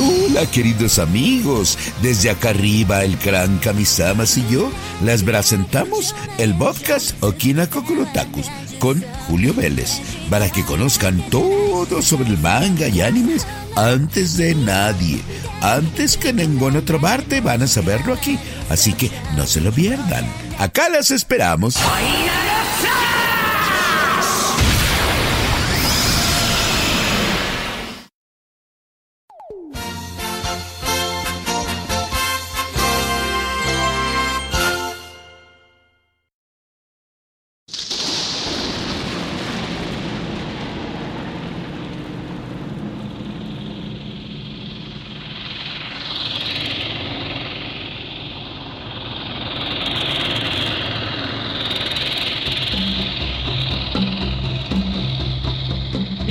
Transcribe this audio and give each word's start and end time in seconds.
Hola 0.00 0.44
queridos 0.50 0.98
amigos, 0.98 1.78
desde 2.02 2.28
acá 2.30 2.50
arriba 2.50 3.04
el 3.04 3.16
gran 3.16 3.58
Kamisamas 3.58 4.36
y 4.36 4.44
yo 4.50 4.70
les 5.04 5.22
presentamos 5.22 6.16
el 6.38 6.52
podcast 6.56 7.22
Okina 7.22 7.68
Kokorotakus 7.68 8.50
con 8.80 9.04
Julio 9.28 9.54
Vélez 9.54 10.00
para 10.30 10.50
que 10.50 10.64
conozcan 10.64 11.22
todo 11.30 12.02
sobre 12.02 12.30
el 12.30 12.38
manga 12.38 12.88
y 12.88 13.02
animes 13.02 13.46
antes 13.76 14.36
de 14.36 14.56
nadie, 14.56 15.20
antes 15.60 16.16
que 16.16 16.30
en 16.30 16.36
ninguna 16.36 16.80
otra 16.80 16.98
parte 16.98 17.40
van 17.40 17.62
a 17.62 17.68
saberlo 17.68 18.14
aquí, 18.14 18.36
así 18.70 18.94
que 18.94 19.12
no 19.36 19.46
se 19.46 19.60
lo 19.60 19.70
pierdan. 19.70 20.26
Acá 20.58 20.88
las 20.88 21.12
esperamos. 21.12 21.76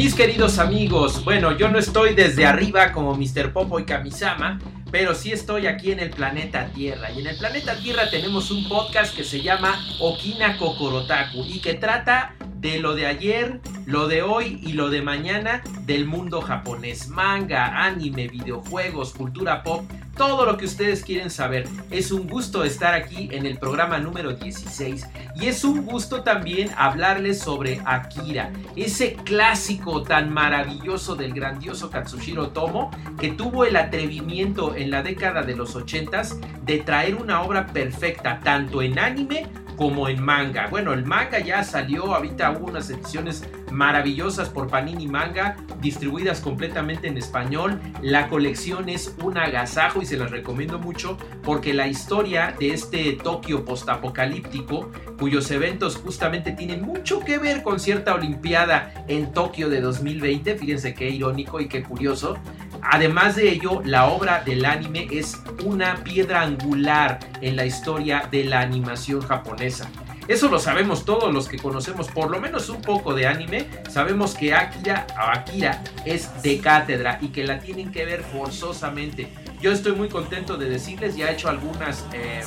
Mis 0.03 0.15
queridos 0.15 0.59
amigos, 0.59 1.23
bueno, 1.23 1.57
yo 1.57 1.69
no 1.69 1.79
estoy 1.79 2.13
desde 2.13 2.45
arriba 2.45 2.91
como 2.91 3.15
Mr. 3.15 3.53
Popo 3.53 3.79
y 3.79 3.85
Kamisama, 3.85 4.59
pero 4.91 5.15
sí 5.15 5.31
estoy 5.31 5.65
aquí 5.65 5.93
en 5.93 6.01
el 6.01 6.09
planeta 6.09 6.67
Tierra. 6.75 7.09
Y 7.09 7.21
en 7.21 7.27
el 7.27 7.37
planeta 7.37 7.77
Tierra 7.77 8.09
tenemos 8.09 8.51
un 8.51 8.67
podcast 8.67 9.15
que 9.15 9.23
se 9.23 9.41
llama 9.41 9.79
Okina 10.01 10.57
Kokorotaku 10.57 11.45
y 11.45 11.61
que 11.61 11.75
trata 11.75 12.35
de 12.57 12.79
lo 12.79 12.95
de 12.95 13.05
ayer, 13.05 13.61
lo 13.85 14.09
de 14.09 14.23
hoy 14.23 14.59
y 14.61 14.73
lo 14.73 14.89
de 14.89 15.01
mañana 15.01 15.63
del 15.85 16.05
mundo 16.05 16.41
japonés. 16.41 17.07
Manga, 17.07 17.85
anime, 17.85 18.27
videojuegos, 18.27 19.13
cultura 19.13 19.63
pop, 19.63 19.89
todo 20.15 20.45
lo 20.45 20.57
que 20.57 20.65
ustedes 20.65 21.03
quieren 21.03 21.29
saber. 21.29 21.67
Es 21.89 22.11
un 22.11 22.27
gusto 22.27 22.63
estar 22.63 22.93
aquí 22.93 23.29
en 23.31 23.45
el 23.45 23.57
programa 23.57 23.97
número 23.99 24.33
16 24.33 25.05
y 25.35 25.47
es 25.47 25.63
un 25.63 25.85
gusto 25.85 26.23
también 26.23 26.69
hablarles 26.77 27.39
sobre 27.39 27.81
Akira, 27.85 28.51
ese 28.75 29.13
clásico 29.13 30.03
tan 30.03 30.31
maravilloso 30.31 31.15
del 31.15 31.33
grandioso 31.33 31.89
Katsushiro 31.89 32.49
Tomo 32.49 32.91
que 33.19 33.31
tuvo 33.31 33.65
el 33.65 33.75
atrevimiento 33.75 34.75
en 34.75 34.91
la 34.91 35.01
década 35.01 35.41
de 35.43 35.55
los 35.55 35.75
80s 35.75 36.39
de 36.63 36.79
traer 36.79 37.15
una 37.15 37.41
obra 37.41 37.67
perfecta 37.67 38.39
tanto 38.43 38.81
en 38.81 38.99
anime 38.99 39.47
como 39.75 40.07
en 40.07 40.23
manga. 40.23 40.67
Bueno, 40.67 40.93
el 40.93 41.05
manga 41.05 41.39
ya 41.39 41.63
salió, 41.63 42.13
ahorita 42.15 42.51
hubo 42.51 42.67
unas 42.67 42.89
ediciones 42.89 43.43
maravillosas 43.71 44.49
por 44.49 44.67
Panini 44.67 45.07
Manga, 45.07 45.57
distribuidas 45.81 46.39
completamente 46.39 47.07
en 47.07 47.17
español. 47.17 47.79
La 48.01 48.27
colección 48.27 48.87
es 48.87 49.15
un 49.21 49.37
agasajo 49.37 50.01
y 50.01 50.05
se 50.05 50.17
las 50.17 50.31
recomiendo 50.31 50.79
mucho 50.79 51.17
porque 51.43 51.73
la 51.73 51.87
historia 51.87 52.55
de 52.59 52.73
este 52.73 53.13
Tokio 53.13 53.65
postapocalíptico, 53.65 54.91
cuyos 55.17 55.49
eventos 55.51 55.97
justamente 55.97 56.51
tienen 56.51 56.83
mucho 56.83 57.19
que 57.19 57.37
ver 57.37 57.63
con 57.63 57.79
cierta 57.79 58.13
Olimpiada 58.13 58.93
en 59.07 59.31
Tokio 59.33 59.69
de 59.69 59.81
2020, 59.81 60.55
fíjense 60.55 60.93
qué 60.93 61.09
irónico 61.09 61.59
y 61.59 61.67
qué 61.67 61.83
curioso. 61.83 62.37
Además 62.85 63.35
de 63.35 63.49
ello, 63.49 63.81
la 63.85 64.07
obra 64.07 64.43
del 64.43 64.65
anime 64.65 65.07
es 65.11 65.41
una 65.63 66.03
piedra 66.03 66.41
angular 66.41 67.19
en 67.41 67.55
la 67.55 67.65
historia 67.65 68.27
de 68.29 68.43
la 68.43 68.61
animación 68.61 69.21
japonesa. 69.21 69.89
Eso 70.27 70.47
lo 70.47 70.57
sabemos 70.57 71.03
todos 71.03 71.33
los 71.33 71.49
que 71.49 71.57
conocemos 71.57 72.07
por 72.07 72.31
lo 72.31 72.39
menos 72.39 72.69
un 72.69 72.81
poco 72.81 73.13
de 73.13 73.27
anime. 73.27 73.67
Sabemos 73.89 74.35
que 74.35 74.53
Akira, 74.53 75.05
Akira 75.17 75.83
es 76.05 76.41
de 76.41 76.59
cátedra 76.59 77.19
y 77.21 77.29
que 77.29 77.43
la 77.43 77.59
tienen 77.59 77.91
que 77.91 78.05
ver 78.05 78.23
forzosamente. 78.23 79.27
Yo 79.61 79.71
estoy 79.71 79.93
muy 79.93 80.07
contento 80.07 80.57
de 80.57 80.69
decirles, 80.69 81.17
ya 81.17 81.29
he 81.29 81.33
hecho 81.33 81.49
algunas 81.49 82.05
eh, 82.13 82.41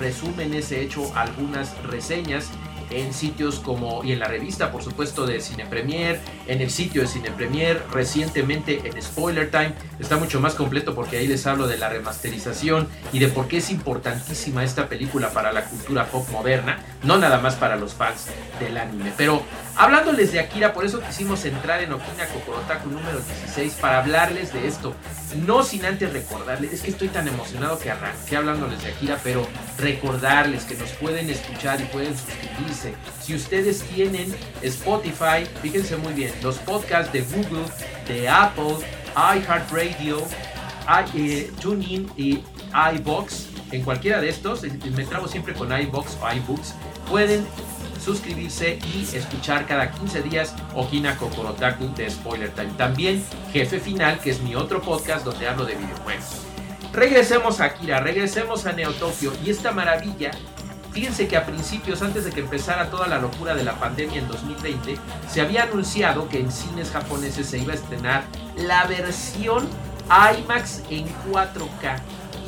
resúmenes, 0.00 0.70
he 0.70 0.82
hecho 0.82 1.12
algunas 1.16 1.76
reseñas 1.84 2.50
en 3.00 3.12
sitios 3.12 3.60
como 3.60 4.04
y 4.04 4.12
en 4.12 4.18
la 4.18 4.28
revista 4.28 4.70
por 4.70 4.82
supuesto 4.82 5.26
de 5.26 5.40
Cine 5.40 5.66
Premier, 5.66 6.20
en 6.46 6.60
el 6.60 6.70
sitio 6.70 7.02
de 7.02 7.08
Cine 7.08 7.30
Premier, 7.30 7.82
recientemente 7.92 8.82
en 8.84 9.00
Spoiler 9.02 9.50
Time, 9.50 9.74
está 9.98 10.16
mucho 10.16 10.40
más 10.40 10.54
completo 10.54 10.94
porque 10.94 11.18
ahí 11.18 11.26
les 11.26 11.46
hablo 11.46 11.66
de 11.66 11.78
la 11.78 11.88
remasterización 11.88 12.88
y 13.12 13.18
de 13.18 13.28
por 13.28 13.48
qué 13.48 13.58
es 13.58 13.70
importantísima 13.70 14.64
esta 14.64 14.88
película 14.88 15.30
para 15.30 15.52
la 15.52 15.64
cultura 15.64 16.06
pop 16.06 16.28
moderna, 16.30 16.78
no 17.02 17.18
nada 17.18 17.38
más 17.38 17.54
para 17.54 17.76
los 17.76 17.94
fans 17.94 18.26
del 18.60 18.76
anime, 18.76 19.12
pero 19.16 19.42
hablándoles 19.76 20.32
de 20.32 20.40
Akira, 20.40 20.72
por 20.72 20.84
eso 20.84 21.00
quisimos 21.00 21.44
entrar 21.44 21.82
en 21.82 21.92
Okina 21.92 22.26
Kokorotaku 22.26 22.88
número 22.88 23.20
16 23.20 23.74
para 23.74 23.98
hablarles 23.98 24.52
de 24.52 24.66
esto, 24.66 24.94
no 25.46 25.62
sin 25.62 25.84
antes 25.84 26.12
recordarles, 26.12 26.72
es 26.72 26.82
que 26.82 26.90
estoy 26.90 27.08
tan 27.08 27.26
emocionado 27.28 27.78
que 27.78 27.90
arranqué 27.90 28.36
hablándoles 28.36 28.82
de 28.82 28.90
Akira, 28.90 29.18
pero 29.22 29.46
recordarles 29.78 30.64
que 30.64 30.74
nos 30.74 30.90
pueden 30.90 31.30
escuchar 31.30 31.80
y 31.80 31.84
pueden 31.84 32.14
suscribirse. 32.16 32.94
Si 33.22 33.34
ustedes 33.34 33.82
tienen 33.94 34.34
Spotify, 34.62 35.46
fíjense 35.62 35.96
muy 35.96 36.12
bien, 36.12 36.32
los 36.42 36.58
podcasts 36.58 37.12
de 37.12 37.22
Google, 37.22 37.66
de 38.06 38.28
Apple, 38.28 38.76
iHeartRadio, 39.16 40.22
eh, 41.14 41.50
TuneIn 41.60 42.10
y 42.16 42.42
iBox, 42.96 43.48
en 43.70 43.82
cualquiera 43.82 44.20
de 44.20 44.28
estos, 44.28 44.62
me 44.62 45.04
trabo 45.06 45.28
siempre 45.28 45.54
con 45.54 45.72
iBox 45.72 46.18
o 46.20 46.32
iBooks, 46.32 46.74
pueden 47.08 47.46
suscribirse 48.02 48.78
y 48.94 49.16
escuchar 49.16 49.66
cada 49.66 49.90
15 49.90 50.22
días 50.22 50.54
Okina 50.74 51.16
Kokorotaku 51.16 51.94
de 51.94 52.10
Spoiler 52.10 52.50
Time. 52.50 52.72
También 52.76 53.24
Jefe 53.52 53.78
Final, 53.80 54.18
que 54.18 54.30
es 54.30 54.40
mi 54.40 54.54
otro 54.54 54.82
podcast 54.82 55.24
donde 55.24 55.48
hablo 55.48 55.64
de 55.64 55.74
videojuegos. 55.74 56.42
Regresemos 56.92 57.60
a 57.60 57.66
Akira, 57.66 58.00
regresemos 58.00 58.66
a 58.66 58.72
Neo 58.72 58.92
Tokyo 58.92 59.32
y 59.44 59.50
esta 59.50 59.72
maravilla 59.72 60.30
Fíjense 60.92 61.26
que 61.26 61.38
a 61.38 61.46
principios, 61.46 62.02
antes 62.02 62.26
de 62.26 62.32
que 62.32 62.40
empezara 62.40 62.90
toda 62.90 63.06
la 63.06 63.18
locura 63.18 63.54
de 63.54 63.64
la 63.64 63.78
pandemia 63.78 64.18
en 64.18 64.28
2020, 64.28 64.98
se 65.26 65.40
había 65.40 65.62
anunciado 65.62 66.28
que 66.28 66.38
en 66.38 66.52
cines 66.52 66.90
japoneses 66.90 67.46
se 67.46 67.58
iba 67.58 67.72
a 67.72 67.76
estrenar 67.76 68.24
la 68.56 68.84
versión 68.84 69.66
IMAX 70.06 70.82
en 70.90 71.06
4K. 71.30 71.98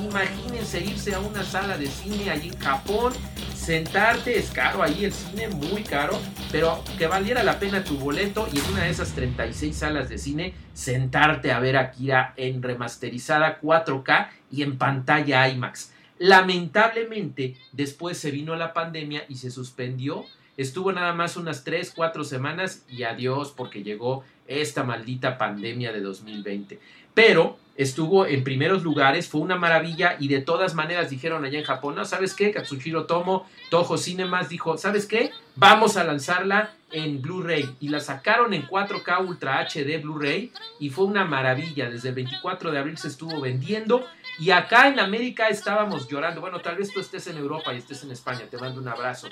Imagínense 0.04 0.81
irse 0.81 1.15
a 1.15 1.21
una 1.21 1.42
sala 1.42 1.78
de 1.78 1.86
cine 1.86 2.31
allí 2.31 2.48
en 2.48 2.59
Japón, 2.59 3.15
sentarte, 3.64 4.38
es 4.38 4.50
caro 4.50 4.82
ahí 4.82 5.06
el 5.06 5.12
cine, 5.12 5.48
muy 5.48 5.82
caro, 5.84 6.20
pero 6.52 6.84
que 6.98 7.06
valiera 7.06 7.42
la 7.42 7.58
pena 7.58 7.82
tu 7.82 7.97
boleto 7.97 8.47
y 8.52 8.58
en 8.58 8.64
una 8.66 8.84
de 8.84 8.91
esas 8.91 9.12
36 9.12 9.75
salas 9.75 10.10
de 10.10 10.19
cine, 10.19 10.52
sentarte 10.75 11.50
a 11.50 11.60
ver 11.60 11.78
Akira 11.78 12.34
en 12.36 12.62
remasterizada 12.62 13.62
4K 13.62 14.28
y 14.50 14.62
en 14.62 14.76
pantalla 14.76 15.48
IMAX. 15.48 15.94
Lamentablemente, 16.19 17.56
después 17.72 18.19
se 18.19 18.30
vino 18.30 18.54
la 18.54 18.74
pandemia 18.74 19.24
y 19.30 19.36
se 19.36 19.50
suspendió. 19.50 20.26
Estuvo 20.58 20.92
nada 20.92 21.14
más 21.14 21.38
unas 21.38 21.64
3, 21.64 21.91
4 21.97 22.22
semanas 22.22 22.84
y 22.86 23.04
adiós 23.04 23.54
porque 23.56 23.82
llegó 23.82 24.24
esta 24.47 24.82
maldita 24.84 25.38
pandemia 25.38 25.93
de 25.93 26.00
2020. 26.00 26.78
Pero 27.15 27.59
estuvo 27.77 28.27
en 28.27 28.44
primeros 28.44 28.82
lugares, 28.82 29.28
fue 29.28 29.41
una 29.41 29.56
maravilla 29.56 30.16
y 30.19 30.28
de 30.28 30.41
todas 30.41 30.75
maneras 30.75 31.10
dijeron 31.10 31.44
allá 31.44 31.59
en 31.59 31.65
Japón, 31.65 31.94
no, 31.94 32.05
¿sabes 32.05 32.34
qué? 32.34 32.53
Katsuhiro 32.53 33.06
Tomo, 33.06 33.49
Toho 33.71 33.97
Cinemas 33.99 34.49
dijo, 34.49 34.77
¿sabes 34.78 35.06
qué? 35.06 35.31
Vamos 35.56 35.97
a 35.97 36.04
lanzarla 36.04 36.72
en 36.93 37.21
Blu-ray 37.21 37.77
y 37.81 37.88
la 37.88 38.00
sacaron 38.00 38.54
en 38.54 38.66
4K 38.66 39.27
Ultra 39.27 39.66
HD 39.69 40.00
Blu-ray 40.00 40.53
y 40.78 40.91
fue 40.91 41.04
una 41.04 41.25
maravilla. 41.25 41.91
Desde 41.91 42.10
el 42.10 42.15
24 42.15 42.71
de 42.71 42.78
abril 42.78 42.98
se 42.98 43.09
estuvo 43.09 43.41
vendiendo 43.41 44.07
y 44.39 44.51
acá 44.51 44.89
en 44.89 45.01
América 45.01 45.48
estábamos 45.48 46.09
llorando. 46.09 46.41
Bueno, 46.41 46.60
tal 46.60 46.77
vez 46.77 46.92
tú 46.92 47.01
estés 47.01 47.27
en 47.27 47.36
Europa 47.36 47.72
y 47.72 47.78
estés 47.78 48.03
en 48.04 48.10
España, 48.10 48.42
te 48.51 48.59
mando 48.59 48.80
un 48.80 48.89
abrazo, 48.89 49.28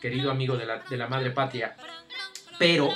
querido 0.00 0.30
amigo 0.30 0.56
de 0.56 0.66
la, 0.66 0.78
de 0.78 0.96
la 0.96 1.06
madre 1.06 1.30
patria. 1.30 1.76
Pero 2.58 2.90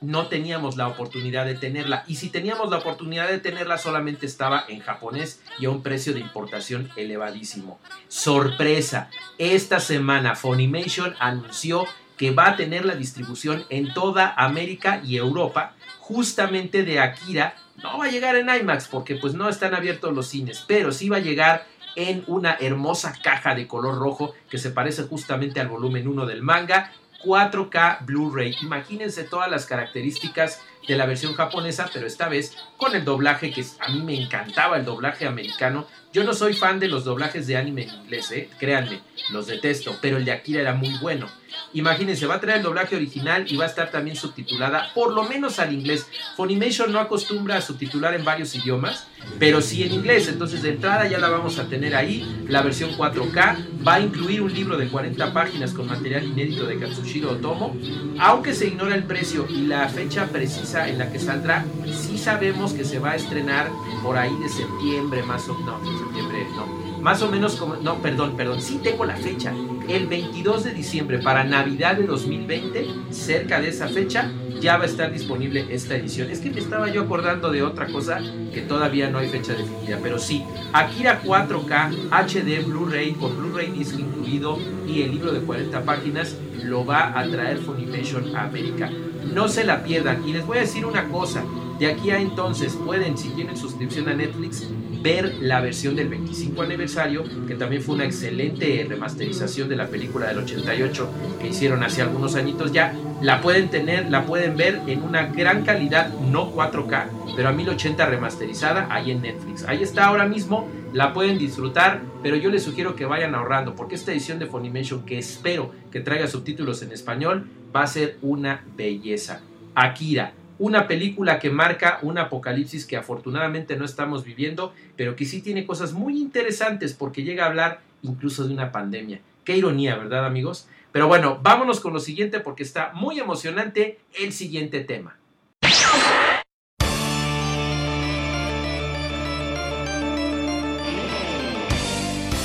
no 0.00 0.26
teníamos 0.28 0.76
la 0.76 0.88
oportunidad 0.88 1.46
de 1.46 1.54
tenerla. 1.54 2.04
Y 2.06 2.16
si 2.16 2.28
teníamos 2.30 2.70
la 2.70 2.78
oportunidad 2.78 3.28
de 3.28 3.38
tenerla, 3.38 3.78
solamente 3.78 4.26
estaba 4.26 4.64
en 4.68 4.80
japonés 4.80 5.40
y 5.58 5.66
a 5.66 5.70
un 5.70 5.82
precio 5.82 6.12
de 6.12 6.20
importación 6.20 6.90
elevadísimo. 6.96 7.78
Sorpresa, 8.08 9.10
esta 9.38 9.80
semana 9.80 10.34
Funimation 10.34 11.14
anunció 11.18 11.86
que 12.16 12.30
va 12.30 12.50
a 12.50 12.56
tener 12.56 12.84
la 12.84 12.94
distribución 12.94 13.64
en 13.70 13.92
toda 13.92 14.34
América 14.36 15.00
y 15.04 15.16
Europa, 15.16 15.74
justamente 15.98 16.84
de 16.84 17.00
Akira. 17.00 17.56
No 17.82 17.98
va 17.98 18.06
a 18.06 18.10
llegar 18.10 18.36
en 18.36 18.48
IMAX 18.48 18.88
porque 18.88 19.16
pues 19.16 19.34
no 19.34 19.48
están 19.48 19.74
abiertos 19.74 20.14
los 20.14 20.28
cines, 20.28 20.64
pero 20.66 20.92
sí 20.92 21.08
va 21.08 21.16
a 21.16 21.20
llegar 21.20 21.66
en 21.96 22.24
una 22.26 22.56
hermosa 22.60 23.14
caja 23.22 23.54
de 23.54 23.66
color 23.66 23.98
rojo 23.98 24.34
que 24.50 24.58
se 24.58 24.70
parece 24.70 25.04
justamente 25.04 25.60
al 25.60 25.68
volumen 25.68 26.08
1 26.08 26.26
del 26.26 26.42
manga 26.42 26.92
4K 27.24 28.04
Blu-ray. 28.04 28.54
Imagínense 28.62 29.24
todas 29.24 29.50
las 29.50 29.66
características 29.66 30.60
de 30.86 30.96
la 30.96 31.06
versión 31.06 31.34
japonesa, 31.34 31.90
pero 31.92 32.06
esta 32.06 32.28
vez 32.28 32.56
con 32.76 32.94
el 32.94 33.04
doblaje 33.04 33.50
que 33.50 33.64
a 33.80 33.88
mí 33.90 34.02
me 34.02 34.20
encantaba, 34.20 34.76
el 34.76 34.84
doblaje 34.84 35.26
americano. 35.26 35.86
Yo 36.12 36.22
no 36.22 36.32
soy 36.32 36.54
fan 36.54 36.78
de 36.78 36.86
los 36.86 37.04
doblajes 37.04 37.48
de 37.48 37.56
anime 37.56 37.82
en 37.82 37.90
inglés, 37.90 38.30
¿eh? 38.30 38.48
créanme, 38.58 39.00
los 39.32 39.48
detesto, 39.48 39.96
pero 40.00 40.16
el 40.16 40.24
de 40.24 40.30
Akira 40.30 40.60
era 40.60 40.72
muy 40.72 40.96
bueno. 40.98 41.28
Imagínense, 41.72 42.26
va 42.26 42.36
a 42.36 42.40
traer 42.40 42.58
el 42.58 42.62
doblaje 42.62 42.94
original 42.94 43.46
y 43.48 43.56
va 43.56 43.64
a 43.64 43.68
estar 43.68 43.90
también 43.90 44.16
subtitulada, 44.16 44.92
por 44.94 45.12
lo 45.12 45.24
menos 45.24 45.58
al 45.58 45.72
inglés. 45.72 46.06
Funimation 46.36 46.92
no 46.92 47.00
acostumbra 47.00 47.56
a 47.56 47.60
subtitular 47.60 48.14
en 48.14 48.24
varios 48.24 48.54
idiomas, 48.54 49.08
pero 49.38 49.60
sí 49.60 49.82
en 49.82 49.92
inglés. 49.92 50.28
Entonces, 50.28 50.62
de 50.62 50.70
entrada 50.70 51.08
ya 51.08 51.18
la 51.18 51.28
vamos 51.28 51.58
a 51.58 51.68
tener 51.68 51.96
ahí. 51.96 52.44
La 52.48 52.62
versión 52.62 52.92
4K 52.96 53.84
va 53.86 53.94
a 53.94 54.00
incluir 54.00 54.42
un 54.42 54.52
libro 54.52 54.76
de 54.76 54.88
40 54.88 55.32
páginas 55.32 55.72
con 55.72 55.88
material 55.88 56.24
inédito 56.24 56.64
de 56.66 56.78
Katsushiro 56.78 57.32
Otomo. 57.32 57.76
Aunque 58.18 58.54
se 58.54 58.66
ignora 58.66 58.94
el 58.94 59.04
precio 59.04 59.46
y 59.48 59.66
la 59.66 59.88
fecha 59.88 60.26
precisa 60.26 60.73
en 60.74 60.98
la 60.98 61.10
que 61.10 61.18
saldrá, 61.18 61.64
sí 61.86 62.18
sabemos 62.18 62.72
que 62.72 62.84
se 62.84 62.98
va 62.98 63.12
a 63.12 63.16
estrenar 63.16 63.70
por 64.02 64.16
ahí 64.16 64.34
de 64.42 64.48
septiembre, 64.48 65.22
más 65.22 65.48
o 65.48 65.54
menos. 65.54 65.82
No, 65.82 65.98
septiembre, 65.98 66.46
no 66.56 66.84
más 67.04 67.20
o 67.20 67.30
menos 67.30 67.56
como, 67.56 67.76
no, 67.76 67.96
perdón, 67.96 68.34
perdón, 68.34 68.62
sí 68.62 68.80
tengo 68.82 69.04
la 69.04 69.14
fecha, 69.14 69.52
el 69.90 70.06
22 70.06 70.64
de 70.64 70.72
diciembre 70.72 71.18
para 71.18 71.44
Navidad 71.44 71.96
de 71.96 72.06
2020, 72.06 72.86
cerca 73.10 73.60
de 73.60 73.68
esa 73.68 73.88
fecha, 73.88 74.30
ya 74.58 74.78
va 74.78 74.84
a 74.84 74.86
estar 74.86 75.12
disponible 75.12 75.66
esta 75.68 75.96
edición. 75.96 76.30
Es 76.30 76.40
que 76.40 76.50
me 76.50 76.60
estaba 76.60 76.88
yo 76.88 77.02
acordando 77.02 77.52
de 77.52 77.62
otra 77.62 77.88
cosa 77.88 78.20
que 78.54 78.62
todavía 78.62 79.10
no 79.10 79.18
hay 79.18 79.28
fecha 79.28 79.52
definida, 79.52 79.98
pero 80.02 80.18
sí, 80.18 80.42
Akira 80.72 81.20
4K 81.22 82.08
HD 82.10 82.64
Blu-ray 82.64 83.12
con 83.12 83.36
Blu-ray 83.36 83.70
disc 83.72 83.98
incluido 83.98 84.58
y 84.88 85.02
el 85.02 85.10
libro 85.10 85.30
de 85.32 85.40
40 85.40 85.82
páginas 85.82 86.38
lo 86.62 86.86
va 86.86 87.18
a 87.18 87.28
traer 87.28 87.58
Funimation 87.58 88.34
a 88.34 88.44
América. 88.44 88.90
No 89.34 89.48
se 89.48 89.64
la 89.64 89.82
pierdan 89.82 90.26
y 90.28 90.32
les 90.32 90.46
voy 90.46 90.58
a 90.58 90.60
decir 90.60 90.86
una 90.86 91.08
cosa, 91.08 91.42
de 91.78 91.88
aquí 91.88 92.10
a 92.10 92.20
entonces 92.20 92.76
pueden, 92.76 93.18
si 93.18 93.30
tienen 93.30 93.56
suscripción 93.56 94.08
a 94.08 94.14
Netflix, 94.14 94.68
ver 95.02 95.34
la 95.40 95.60
versión 95.60 95.96
del 95.96 96.08
25 96.08 96.62
aniversario, 96.62 97.24
que 97.48 97.56
también 97.56 97.82
fue 97.82 97.96
una 97.96 98.04
excelente 98.04 98.86
remasterización 98.88 99.68
de 99.68 99.74
la 99.74 99.88
película 99.88 100.28
del 100.28 100.38
88 100.38 101.08
que 101.40 101.48
hicieron 101.48 101.82
hace 101.82 102.00
algunos 102.00 102.36
añitos 102.36 102.70
ya. 102.70 102.94
La 103.20 103.40
pueden 103.40 103.70
tener, 103.70 104.08
la 104.08 104.24
pueden 104.24 104.56
ver 104.56 104.80
en 104.86 105.02
una 105.02 105.26
gran 105.26 105.64
calidad, 105.64 106.14
no 106.20 106.54
4K, 106.54 107.06
pero 107.34 107.48
a 107.48 107.52
1080 107.52 108.06
remasterizada 108.06 108.86
ahí 108.88 109.10
en 109.10 109.22
Netflix. 109.22 109.64
Ahí 109.64 109.82
está 109.82 110.06
ahora 110.06 110.26
mismo, 110.26 110.68
la 110.92 111.12
pueden 111.12 111.38
disfrutar, 111.38 112.02
pero 112.22 112.36
yo 112.36 112.50
les 112.50 112.62
sugiero 112.62 112.94
que 112.94 113.04
vayan 113.04 113.34
ahorrando, 113.34 113.74
porque 113.74 113.96
esta 113.96 114.12
edición 114.12 114.38
de 114.38 114.46
Funimation, 114.46 115.04
que 115.04 115.18
espero 115.18 115.72
que 115.90 115.98
traiga 115.98 116.28
subtítulos 116.28 116.82
en 116.82 116.92
español, 116.92 117.48
va 117.74 117.82
a 117.82 117.86
ser 117.86 118.18
una 118.22 118.64
belleza. 118.76 119.40
Akira, 119.74 120.32
una 120.58 120.86
película 120.86 121.40
que 121.40 121.50
marca 121.50 121.98
un 122.02 122.18
apocalipsis 122.18 122.86
que 122.86 122.96
afortunadamente 122.96 123.76
no 123.76 123.84
estamos 123.84 124.24
viviendo, 124.24 124.72
pero 124.96 125.16
que 125.16 125.24
sí 125.24 125.42
tiene 125.42 125.66
cosas 125.66 125.92
muy 125.92 126.20
interesantes 126.20 126.94
porque 126.94 127.24
llega 127.24 127.44
a 127.44 127.48
hablar 127.48 127.80
incluso 128.02 128.46
de 128.46 128.54
una 128.54 128.70
pandemia. 128.70 129.20
Qué 129.44 129.56
ironía, 129.56 129.96
¿verdad 129.96 130.24
amigos? 130.24 130.68
Pero 130.92 131.08
bueno, 131.08 131.40
vámonos 131.42 131.80
con 131.80 131.92
lo 131.92 131.98
siguiente 131.98 132.38
porque 132.38 132.62
está 132.62 132.92
muy 132.94 133.18
emocionante 133.18 133.98
el 134.18 134.32
siguiente 134.32 134.80
tema. 134.80 135.16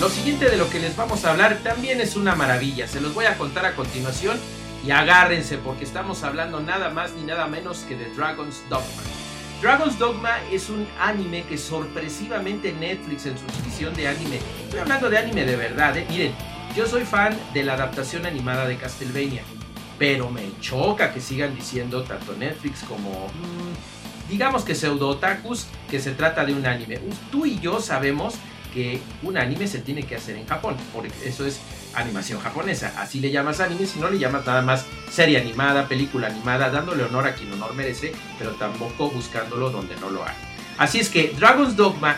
Lo 0.01 0.07
siguiente 0.07 0.49
de 0.49 0.57
lo 0.57 0.69
que 0.69 0.79
les 0.79 0.95
vamos 0.95 1.25
a 1.25 1.31
hablar 1.31 1.59
también 1.61 1.99
es 1.99 2.15
una 2.15 2.33
maravilla, 2.33 2.87
se 2.87 3.01
los 3.01 3.13
voy 3.13 3.25
a 3.25 3.37
contar 3.37 3.65
a 3.65 3.75
continuación 3.75 4.39
y 4.85 4.91
agárrense 4.91 5.57
porque 5.57 5.83
estamos 5.83 6.23
hablando 6.23 6.59
nada 6.59 6.89
más 6.89 7.13
ni 7.13 7.23
nada 7.23 7.47
menos 7.47 7.79
que 7.79 7.95
de 7.95 8.09
Dragon's 8.13 8.63
Dogma. 8.69 9.03
Dragon's 9.61 9.99
Dogma 9.99 10.37
es 10.51 10.69
un 10.69 10.87
anime 10.99 11.43
que 11.43 11.57
sorpresivamente 11.57 12.71
Netflix 12.71 13.25
en 13.25 13.37
su 13.37 13.45
división 13.57 13.93
de 13.93 14.07
anime, 14.07 14.39
estoy 14.63 14.79
hablando 14.79 15.09
de 15.09 15.17
anime 15.17 15.45
de 15.45 15.55
verdad, 15.57 15.97
¿eh? 15.97 16.05
miren, 16.09 16.33
yo 16.75 16.87
soy 16.87 17.03
fan 17.03 17.37
de 17.53 17.63
la 17.63 17.73
adaptación 17.73 18.25
animada 18.25 18.67
de 18.67 18.77
Castlevania, 18.77 19.43
pero 19.97 20.29
me 20.29 20.49
choca 20.61 21.13
que 21.13 21.19
sigan 21.19 21.55
diciendo 21.55 22.03
tanto 22.03 22.33
Netflix 22.35 22.83
como 22.83 23.09
mm, 23.09 24.29
digamos 24.29 24.63
que 24.63 24.75
pseudo 24.75 25.09
otakus 25.09 25.65
que 25.89 25.99
se 25.99 26.11
trata 26.11 26.45
de 26.45 26.53
un 26.53 26.65
anime. 26.65 26.99
Tú 27.31 27.45
y 27.45 27.59
yo 27.59 27.81
sabemos 27.81 28.35
que 28.73 29.01
un 29.23 29.37
anime 29.37 29.67
se 29.67 29.79
tiene 29.79 30.03
que 30.03 30.15
hacer 30.15 30.35
en 30.37 30.45
Japón, 30.45 30.77
porque 30.93 31.11
eso 31.25 31.45
es 31.45 31.59
animación 31.93 32.39
japonesa. 32.39 32.93
Así 32.97 33.19
le 33.19 33.31
llamas 33.31 33.59
anime, 33.59 33.85
si 33.85 33.99
no 33.99 34.09
le 34.09 34.19
llamas 34.19 34.45
nada 34.45 34.61
más 34.61 34.85
serie 35.11 35.39
animada, 35.39 35.87
película 35.87 36.27
animada, 36.27 36.69
dándole 36.69 37.03
honor 37.03 37.27
a 37.27 37.35
quien 37.35 37.51
honor 37.53 37.73
merece, 37.73 38.13
pero 38.37 38.51
tampoco 38.51 39.09
buscándolo 39.09 39.69
donde 39.69 39.95
no 39.97 40.09
lo 40.09 40.25
hay. 40.25 40.35
Así 40.77 40.99
es 40.99 41.09
que 41.09 41.33
Dragon's 41.37 41.75
Dogma, 41.75 42.17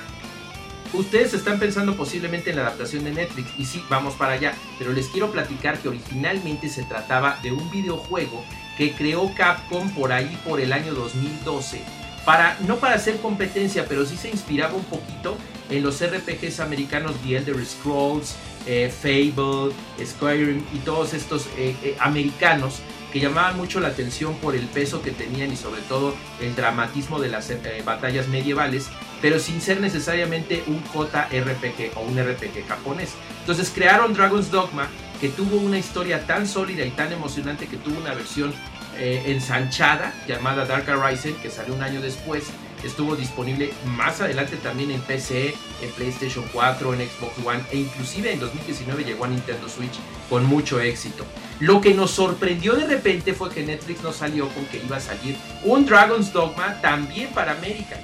ustedes 0.94 1.34
están 1.34 1.60
pensando 1.60 1.96
posiblemente 1.96 2.52
en 2.52 2.58
la 2.58 2.64
adaptación 2.64 3.04
de 3.04 3.12
Netflix, 3.12 3.50
y 3.58 3.66
sí, 3.66 3.84
vamos 3.90 4.14
para 4.16 4.34
allá, 4.34 4.54
pero 4.78 4.92
les 4.92 5.08
quiero 5.08 5.32
platicar 5.32 5.80
que 5.80 5.88
originalmente 5.88 6.70
se 6.70 6.84
trataba 6.84 7.40
de 7.42 7.52
un 7.52 7.72
videojuego 7.72 8.44
que 8.78 8.94
creó 8.94 9.34
Capcom 9.36 9.90
por 9.92 10.12
ahí 10.12 10.38
por 10.46 10.60
el 10.60 10.74
año 10.74 10.94
2012. 10.94 11.82
Para, 12.26 12.56
no 12.68 12.78
para 12.78 12.96
hacer 12.96 13.18
competencia, 13.18 13.86
pero 13.88 14.06
sí 14.06 14.16
se 14.16 14.30
inspiraba 14.30 14.76
un 14.76 14.84
poquito 14.84 15.38
en 15.72 15.82
los 15.82 16.04
RPGs 16.06 16.60
americanos 16.60 17.16
The 17.24 17.38
Elder 17.38 17.66
Scrolls, 17.66 18.36
eh, 18.66 18.92
Fable, 18.92 19.74
Skyrim 20.04 20.64
y 20.74 20.80
todos 20.80 21.14
estos 21.14 21.48
eh, 21.58 21.76
eh, 21.84 21.98
americanos 22.00 22.80
que 23.12 23.20
llamaban 23.20 23.58
mucho 23.58 23.80
la 23.80 23.90
atención 23.90 24.36
por 24.36 24.56
el 24.56 24.68
peso 24.68 25.02
que 25.02 25.12
tenían 25.12 25.52
y 25.52 25.58
sobre 25.58 25.82
todo 25.82 26.16
el 26.40 26.56
dramatismo 26.56 27.20
de 27.20 27.28
las 27.28 27.52
batallas 27.84 28.28
medievales, 28.30 28.88
pero 29.22 29.38
sin 29.38 29.60
ser 29.60 29.82
necesariamente 29.82 30.64
un 30.68 30.82
JRPG 30.84 31.98
o 31.98 32.02
un 32.02 32.18
RPG 32.18 32.66
japonés. 32.68 33.10
Entonces 33.42 33.70
crearon 33.74 34.14
Dragon's 34.14 34.50
Dogma, 34.50 34.88
que 35.20 35.28
tuvo 35.28 35.58
una 35.58 35.78
historia 35.78 36.26
tan 36.26 36.48
sólida 36.48 36.86
y 36.86 36.92
tan 36.92 37.12
emocionante 37.12 37.68
que 37.68 37.76
tuvo 37.78 38.00
una 38.00 38.14
versión 38.14 38.54
ensanchada 38.98 40.14
llamada 40.28 40.66
Dark 40.66 40.88
Horizon, 40.88 41.34
que 41.42 41.50
salió 41.50 41.74
un 41.74 41.84
año 41.84 42.00
después, 42.02 42.46
estuvo 42.84 43.16
disponible 43.16 43.74
más 43.86 44.22
adelante 44.22 44.58
también 44.58 44.92
en 44.92 45.02
PC, 45.02 45.56
en 45.82 45.92
PlayStation 45.92 46.46
4, 46.54 46.94
en 46.94 47.08
Xbox 47.08 47.46
One 47.46 47.64
e 47.72 47.78
inclusive 47.78 48.34
en 48.34 48.40
2019 48.40 49.04
llegó 49.04 49.26
a 49.26 49.28
Nintendo 49.28 49.68
Switch 49.70 49.94
con 50.30 50.46
mucho 50.46 50.80
éxito. 50.80 51.26
Lo 51.60 51.82
que 51.82 51.94
nos 51.94 52.12
sorprendió 52.12 52.74
de 52.74 52.88
repente 52.88 53.34
fue 53.34 53.50
que 53.50 53.64
Netflix 53.64 54.02
nos 54.04 54.16
salió 54.16 54.48
con 54.50 54.66
que 54.66 54.78
iba 54.78 54.98
a 54.98 55.02
salir 55.02 55.36
un 55.64 55.86
Dragon's 55.86 56.34
Dogma 56.34 56.80
también 56.82 57.30
para 57.34 57.54
América. 57.54 57.98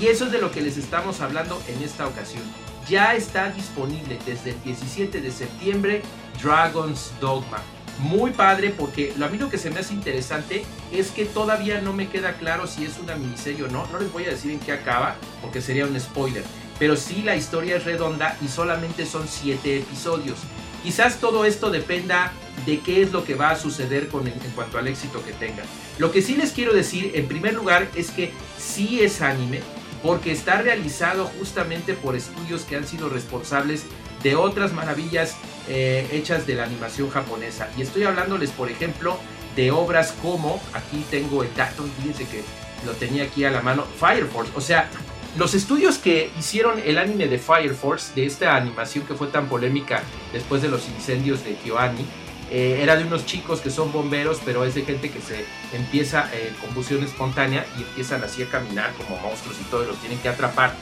Y 0.00 0.06
eso 0.06 0.26
es 0.26 0.32
de 0.32 0.40
lo 0.40 0.50
que 0.50 0.62
les 0.62 0.78
estamos 0.78 1.20
hablando 1.20 1.60
en 1.68 1.82
esta 1.82 2.06
ocasión. 2.06 2.42
Ya 2.88 3.14
está 3.14 3.50
disponible 3.50 4.18
desde 4.24 4.50
el 4.50 4.62
17 4.62 5.20
de 5.20 5.30
septiembre 5.30 6.02
Dragon's 6.42 7.12
Dogma 7.20 7.62
muy 8.02 8.32
padre 8.32 8.74
porque 8.76 9.14
a 9.20 9.28
mí 9.28 9.38
lo 9.38 9.48
que 9.48 9.58
se 9.58 9.70
me 9.70 9.80
hace 9.80 9.94
interesante 9.94 10.64
es 10.92 11.10
que 11.10 11.24
todavía 11.24 11.80
no 11.80 11.92
me 11.92 12.08
queda 12.08 12.34
claro 12.34 12.66
si 12.66 12.84
es 12.84 12.98
una 12.98 13.14
miniserie 13.14 13.64
o 13.64 13.68
no. 13.68 13.86
No 13.92 13.98
les 13.98 14.12
voy 14.12 14.24
a 14.24 14.30
decir 14.30 14.50
en 14.50 14.58
qué 14.58 14.72
acaba 14.72 15.16
porque 15.40 15.62
sería 15.62 15.86
un 15.86 15.98
spoiler. 15.98 16.42
Pero 16.78 16.96
sí 16.96 17.22
la 17.22 17.36
historia 17.36 17.76
es 17.76 17.84
redonda 17.84 18.36
y 18.42 18.48
solamente 18.48 19.06
son 19.06 19.28
7 19.28 19.78
episodios. 19.78 20.38
Quizás 20.82 21.18
todo 21.18 21.44
esto 21.44 21.70
dependa 21.70 22.32
de 22.66 22.80
qué 22.80 23.02
es 23.02 23.12
lo 23.12 23.24
que 23.24 23.36
va 23.36 23.50
a 23.50 23.56
suceder 23.56 24.08
con 24.08 24.26
en 24.26 24.34
cuanto 24.54 24.78
al 24.78 24.88
éxito 24.88 25.24
que 25.24 25.32
tenga. 25.32 25.62
Lo 25.98 26.10
que 26.10 26.22
sí 26.22 26.34
les 26.34 26.50
quiero 26.50 26.72
decir 26.72 27.12
en 27.14 27.28
primer 27.28 27.54
lugar 27.54 27.88
es 27.94 28.10
que 28.10 28.32
sí 28.58 29.00
es 29.00 29.22
anime 29.22 29.60
porque 30.02 30.32
está 30.32 30.60
realizado 30.60 31.30
justamente 31.38 31.94
por 31.94 32.16
estudios 32.16 32.62
que 32.62 32.74
han 32.74 32.86
sido 32.86 33.08
responsables 33.08 33.84
de 34.22 34.36
otras 34.36 34.72
maravillas 34.72 35.36
eh, 35.68 36.08
hechas 36.12 36.46
de 36.46 36.54
la 36.54 36.64
animación 36.64 37.10
japonesa. 37.10 37.68
Y 37.76 37.82
estoy 37.82 38.04
hablándoles, 38.04 38.50
por 38.50 38.70
ejemplo, 38.70 39.18
de 39.56 39.70
obras 39.70 40.14
como, 40.22 40.60
aquí 40.72 41.04
tengo 41.10 41.42
el 41.42 41.54
dato, 41.54 41.84
fíjense 41.98 42.26
que 42.26 42.42
lo 42.86 42.92
tenía 42.92 43.24
aquí 43.24 43.44
a 43.44 43.50
la 43.50 43.62
mano, 43.62 43.84
Fire 43.98 44.26
Force. 44.26 44.52
O 44.54 44.60
sea, 44.60 44.88
los 45.36 45.54
estudios 45.54 45.98
que 45.98 46.30
hicieron 46.38 46.80
el 46.84 46.98
anime 46.98 47.28
de 47.28 47.38
Fire 47.38 47.74
Force, 47.74 48.12
de 48.14 48.26
esta 48.26 48.56
animación 48.56 49.06
que 49.06 49.14
fue 49.14 49.28
tan 49.28 49.48
polémica 49.48 50.02
después 50.32 50.62
de 50.62 50.68
los 50.68 50.88
incendios 50.88 51.44
de 51.44 51.54
Kyoani, 51.54 52.04
eh, 52.50 52.80
era 52.82 52.96
de 52.96 53.04
unos 53.04 53.24
chicos 53.24 53.60
que 53.60 53.70
son 53.70 53.92
bomberos, 53.92 54.38
pero 54.44 54.64
es 54.64 54.74
de 54.74 54.82
gente 54.82 55.10
que 55.10 55.20
se 55.22 55.46
empieza 55.74 56.28
eh, 56.34 56.52
combustión 56.60 57.02
espontánea 57.02 57.64
y 57.78 57.82
empiezan 57.82 58.22
así 58.22 58.42
a 58.42 58.46
caminar 58.46 58.92
como 58.92 59.18
monstruos 59.20 59.56
y 59.58 59.64
todo, 59.70 59.84
y 59.84 59.86
los 59.86 59.96
tienen 59.98 60.18
que 60.18 60.28
atrapar. 60.28 60.74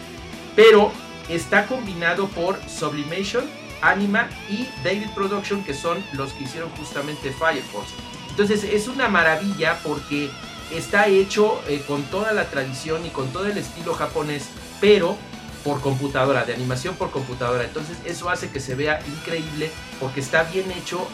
Pero 0.57 0.91
está 1.31 1.67
combinado 1.67 2.29
por 2.29 2.59
Sublimation, 2.69 3.45
Anima 3.83 4.29
y 4.49 4.69
David 4.85 5.11
Production, 5.15 5.65
que 5.65 5.75
son 5.75 6.03
los 6.13 6.33
que 6.33 6.45
hicieron 6.45 6.71
justamente 6.71 7.31
Fire 7.31 7.63
Force. 7.63 7.95
Entonces 8.29 8.65
es 8.65 8.89
una 8.89 9.09
maravilla 9.09 9.79
porque 9.83 10.31
está 10.71 11.09
hecho 11.09 11.61
eh, 11.69 11.83
con 11.87 12.03
toda 12.05 12.33
la 12.33 12.45
tradición 12.47 13.05
y 13.05 13.11
con 13.11 13.29
todo 13.33 13.47
el 13.47 13.59
estilo 13.59 13.95
japonés, 13.95 14.49
pero 14.81 15.17
por 15.65 15.81
computadora, 15.81 16.45
de 16.45 16.55
animación 16.55 16.95
por 16.95 17.11
computadora. 17.11 17.65
Entonces 17.65 17.99
eso 18.05 18.31
hace 18.31 18.51
que 18.51 18.61
se 18.61 18.75
vea 18.75 19.03
increíble 19.07 19.71
porque 19.99 20.21
está 20.21 20.45
bien 20.45 20.71
hecho 20.71 21.07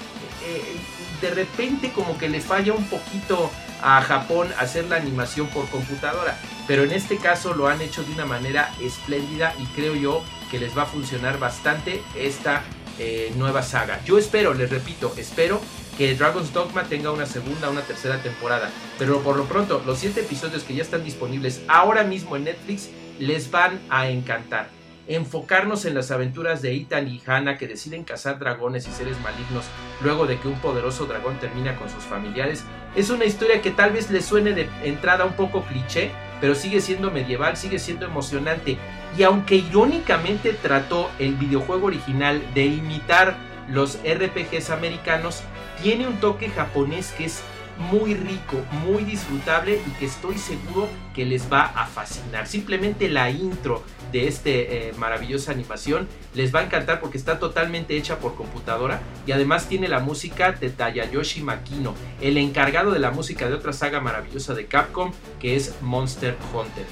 eh, 0.46 0.76
de 1.20 1.30
repente 1.30 1.92
como 1.92 2.16
que 2.18 2.28
les 2.28 2.44
falla 2.44 2.72
un 2.72 2.84
poquito 2.84 3.50
a 3.82 4.00
Japón 4.00 4.48
hacer 4.58 4.84
la 4.86 4.96
animación 4.96 5.48
por 5.48 5.68
computadora. 5.68 6.38
Pero 6.66 6.82
en 6.84 6.92
este 6.92 7.18
caso 7.18 7.54
lo 7.54 7.68
han 7.68 7.80
hecho 7.80 8.02
de 8.04 8.12
una 8.12 8.26
manera 8.26 8.72
espléndida 8.80 9.54
y 9.58 9.64
creo 9.66 9.94
yo 9.94 10.22
que 10.50 10.58
les 10.58 10.76
va 10.76 10.82
a 10.82 10.86
funcionar 10.86 11.38
bastante 11.38 12.02
esta 12.16 12.62
eh, 12.98 13.32
nueva 13.36 13.62
saga. 13.62 14.00
Yo 14.04 14.18
espero, 14.18 14.54
les 14.54 14.70
repito, 14.70 15.12
espero 15.16 15.60
que 15.98 16.14
Dragon's 16.14 16.52
Dogma 16.52 16.84
tenga 16.84 17.10
una 17.10 17.26
segunda, 17.26 17.70
una 17.70 17.82
tercera 17.82 18.22
temporada. 18.22 18.70
Pero 18.98 19.20
por 19.22 19.36
lo 19.36 19.44
pronto, 19.44 19.82
los 19.86 19.98
siete 19.98 20.20
episodios 20.20 20.62
que 20.62 20.74
ya 20.74 20.82
están 20.82 21.04
disponibles 21.04 21.62
ahora 21.68 22.04
mismo 22.04 22.36
en 22.36 22.44
Netflix 22.44 22.88
les 23.18 23.50
van 23.50 23.80
a 23.88 24.08
encantar. 24.08 24.75
Enfocarnos 25.08 25.84
en 25.84 25.94
las 25.94 26.10
aventuras 26.10 26.62
de 26.62 26.74
Ethan 26.74 27.08
y 27.08 27.22
Hannah 27.26 27.58
que 27.58 27.68
deciden 27.68 28.04
cazar 28.04 28.38
dragones 28.38 28.88
y 28.88 28.90
seres 28.90 29.20
malignos 29.20 29.64
luego 30.02 30.26
de 30.26 30.38
que 30.38 30.48
un 30.48 30.58
poderoso 30.60 31.06
dragón 31.06 31.38
termina 31.38 31.76
con 31.76 31.88
sus 31.88 32.04
familiares 32.04 32.64
es 32.96 33.10
una 33.10 33.26
historia 33.26 33.60
que 33.60 33.70
tal 33.70 33.92
vez 33.92 34.10
les 34.10 34.24
suene 34.24 34.52
de 34.52 34.70
entrada 34.82 35.26
un 35.26 35.34
poco 35.34 35.62
cliché, 35.64 36.12
pero 36.40 36.54
sigue 36.54 36.80
siendo 36.80 37.10
medieval, 37.10 37.58
sigue 37.58 37.78
siendo 37.78 38.06
emocionante. 38.06 38.78
Y 39.18 39.22
aunque 39.22 39.56
irónicamente 39.56 40.54
trató 40.54 41.10
el 41.18 41.34
videojuego 41.34 41.88
original 41.88 42.42
de 42.54 42.64
imitar 42.64 43.36
los 43.68 43.98
RPGs 43.98 44.70
americanos, 44.70 45.42
tiene 45.82 46.08
un 46.08 46.16
toque 46.20 46.48
japonés 46.48 47.12
que 47.12 47.26
es 47.26 47.42
muy 47.90 48.14
rico, 48.14 48.56
muy 48.82 49.04
disfrutable 49.04 49.78
y 49.86 49.90
que 49.98 50.06
estoy 50.06 50.38
seguro 50.38 50.88
que 51.14 51.26
les 51.26 51.52
va 51.52 51.66
a 51.66 51.86
fascinar. 51.86 52.46
Simplemente 52.46 53.10
la 53.10 53.30
intro 53.30 53.84
de 54.12 54.28
esta 54.28 54.50
eh, 54.50 54.92
maravillosa 54.98 55.52
animación 55.52 56.08
les 56.34 56.54
va 56.54 56.60
a 56.60 56.64
encantar 56.64 57.00
porque 57.00 57.18
está 57.18 57.38
totalmente 57.38 57.96
hecha 57.96 58.18
por 58.18 58.34
computadora 58.34 59.00
y 59.26 59.32
además 59.32 59.68
tiene 59.68 59.88
la 59.88 60.00
música 60.00 60.52
de 60.52 60.70
Tayayoshi 60.70 61.42
Makino, 61.42 61.94
el 62.20 62.38
encargado 62.38 62.90
de 62.90 62.98
la 62.98 63.10
música 63.10 63.48
de 63.48 63.54
otra 63.54 63.72
saga 63.72 64.00
maravillosa 64.00 64.54
de 64.54 64.66
Capcom 64.66 65.12
que 65.40 65.56
es 65.56 65.74
Monster 65.82 66.36
Hunter. 66.52 66.86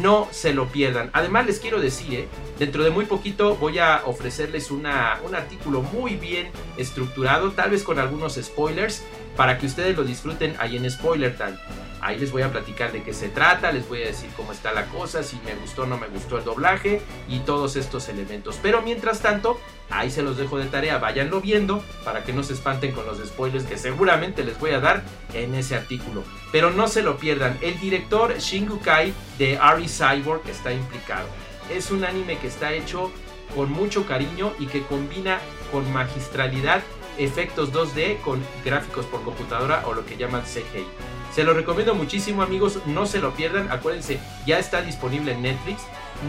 No 0.00 0.28
se 0.30 0.54
lo 0.54 0.68
pierdan. 0.68 1.10
Además 1.12 1.46
les 1.46 1.58
quiero 1.58 1.80
decir, 1.80 2.14
eh, 2.14 2.28
dentro 2.58 2.84
de 2.84 2.90
muy 2.90 3.06
poquito 3.06 3.56
voy 3.56 3.78
a 3.78 4.02
ofrecerles 4.06 4.70
un 4.70 4.86
artículo 4.86 5.82
muy 5.82 6.16
bien 6.16 6.50
estructurado, 6.76 7.52
tal 7.52 7.70
vez 7.70 7.82
con 7.82 7.98
algunos 7.98 8.34
spoilers, 8.34 9.02
para 9.36 9.58
que 9.58 9.66
ustedes 9.66 9.96
lo 9.96 10.04
disfruten 10.04 10.54
ahí 10.58 10.76
en 10.76 10.88
Spoiler 10.90 11.36
Time. 11.36 11.56
Ahí 12.00 12.18
les 12.18 12.32
voy 12.32 12.42
a 12.42 12.50
platicar 12.50 12.92
de 12.92 13.02
qué 13.02 13.12
se 13.12 13.28
trata, 13.28 13.72
les 13.72 13.88
voy 13.88 14.02
a 14.02 14.06
decir 14.06 14.30
cómo 14.36 14.52
está 14.52 14.72
la 14.72 14.86
cosa, 14.86 15.22
si 15.22 15.36
me 15.44 15.54
gustó 15.54 15.82
o 15.82 15.86
no 15.86 15.98
me 15.98 16.08
gustó 16.08 16.38
el 16.38 16.44
doblaje 16.44 17.02
y 17.28 17.40
todos 17.40 17.76
estos 17.76 18.08
elementos. 18.08 18.58
Pero 18.62 18.82
mientras 18.82 19.20
tanto, 19.20 19.60
ahí 19.90 20.10
se 20.10 20.22
los 20.22 20.36
dejo 20.36 20.58
de 20.58 20.66
tarea, 20.66 20.98
váyanlo 20.98 21.40
viendo 21.40 21.82
para 22.04 22.24
que 22.24 22.32
no 22.32 22.42
se 22.42 22.54
espanten 22.54 22.92
con 22.92 23.06
los 23.06 23.18
spoilers 23.18 23.64
que 23.64 23.76
seguramente 23.76 24.44
les 24.44 24.58
voy 24.58 24.70
a 24.70 24.80
dar 24.80 25.02
en 25.34 25.54
ese 25.54 25.76
artículo. 25.76 26.24
Pero 26.52 26.70
no 26.70 26.88
se 26.88 27.02
lo 27.02 27.18
pierdan, 27.18 27.58
el 27.60 27.78
director 27.80 28.38
Shingu 28.38 28.80
Kai 28.80 29.12
de 29.38 29.58
Ari 29.58 29.88
Cyborg 29.88 30.48
está 30.48 30.72
implicado. 30.72 31.26
Es 31.70 31.90
un 31.90 32.04
anime 32.04 32.38
que 32.38 32.48
está 32.48 32.72
hecho 32.72 33.10
con 33.54 33.70
mucho 33.70 34.06
cariño 34.06 34.52
y 34.58 34.66
que 34.66 34.82
combina 34.84 35.38
con 35.70 35.92
magistralidad 35.92 36.82
efectos 37.18 37.72
2D 37.72 38.20
con 38.20 38.40
gráficos 38.64 39.04
por 39.06 39.22
computadora 39.22 39.82
o 39.86 39.94
lo 39.94 40.06
que 40.06 40.16
llaman 40.16 40.42
CGI. 40.42 40.86
Se 41.34 41.44
lo 41.44 41.54
recomiendo 41.54 41.94
muchísimo 41.94 42.42
amigos, 42.42 42.78
no 42.86 43.06
se 43.06 43.20
lo 43.20 43.34
pierdan, 43.34 43.70
acuérdense, 43.70 44.18
ya 44.46 44.58
está 44.58 44.82
disponible 44.82 45.32
en 45.32 45.42
Netflix. 45.42 45.82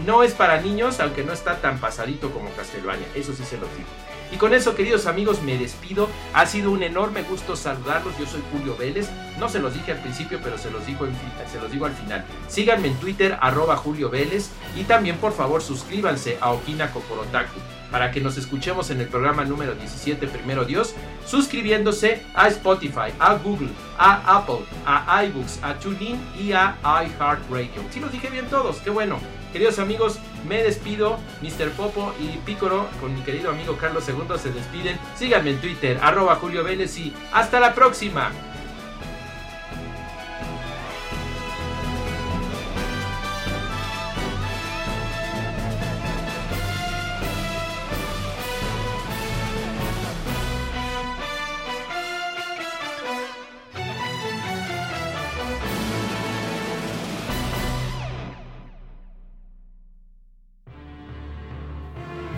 No 0.06 0.22
es 0.22 0.32
para 0.32 0.60
niños, 0.60 1.00
aunque 1.00 1.24
no 1.24 1.32
está 1.32 1.60
tan 1.60 1.78
pasadito 1.78 2.30
como 2.30 2.50
Castlevania, 2.50 3.06
eso 3.14 3.34
sí 3.34 3.44
se 3.44 3.58
lo 3.58 3.66
digo. 3.76 3.88
Y 4.32 4.36
con 4.36 4.54
eso, 4.54 4.74
queridos 4.74 5.06
amigos, 5.06 5.42
me 5.42 5.58
despido. 5.58 6.08
Ha 6.32 6.46
sido 6.46 6.70
un 6.70 6.82
enorme 6.82 7.22
gusto 7.22 7.54
saludarlos. 7.54 8.16
Yo 8.18 8.24
soy 8.24 8.42
Julio 8.50 8.74
Vélez. 8.78 9.10
No 9.38 9.50
se 9.50 9.58
los 9.58 9.74
dije 9.74 9.92
al 9.92 10.00
principio, 10.00 10.40
pero 10.42 10.56
se 10.56 10.70
los 10.70 10.86
digo, 10.86 11.06
se 11.52 11.60
los 11.60 11.70
digo 11.70 11.84
al 11.84 11.92
final. 11.92 12.24
Síganme 12.48 12.88
en 12.88 12.94
Twitter, 12.94 13.36
arroba 13.42 13.76
Julio 13.76 14.08
Vélez. 14.08 14.48
Y 14.74 14.84
también, 14.84 15.18
por 15.18 15.34
favor, 15.34 15.60
suscríbanse 15.60 16.38
a 16.40 16.52
Okina 16.52 16.90
Kokorotaku 16.92 17.60
para 17.92 18.10
que 18.10 18.20
nos 18.20 18.38
escuchemos 18.38 18.90
en 18.90 19.00
el 19.00 19.06
programa 19.06 19.44
número 19.44 19.74
17, 19.74 20.26
primero 20.26 20.64
Dios, 20.64 20.94
suscribiéndose 21.26 22.22
a 22.34 22.48
Spotify, 22.48 23.12
a 23.20 23.34
Google, 23.34 23.68
a 23.98 24.38
Apple, 24.38 24.64
a 24.86 25.22
iBooks, 25.24 25.60
a 25.62 25.74
TuneIn 25.78 26.18
y 26.40 26.52
a 26.52 26.76
iHeartRadio. 26.82 27.82
Si 27.90 28.00
los 28.00 28.10
dije 28.10 28.30
bien 28.30 28.46
todos, 28.46 28.78
qué 28.78 28.90
bueno. 28.90 29.20
Queridos 29.52 29.78
amigos, 29.78 30.18
me 30.48 30.62
despido. 30.62 31.18
Mr. 31.42 31.70
Popo 31.72 32.14
y 32.18 32.38
Pícoro 32.38 32.88
con 33.00 33.14
mi 33.14 33.20
querido 33.20 33.50
amigo 33.50 33.76
Carlos 33.76 34.08
II 34.08 34.38
se 34.38 34.50
despiden. 34.50 34.98
Síganme 35.14 35.50
en 35.50 35.60
Twitter, 35.60 35.98
arroba 36.02 36.36
Julio 36.36 36.64
Vélez 36.64 36.96
y 36.96 37.12
hasta 37.32 37.60
la 37.60 37.74
próxima. 37.74 38.32